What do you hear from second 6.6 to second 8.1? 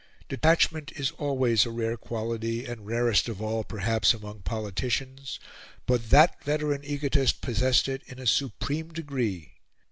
egotist possessed it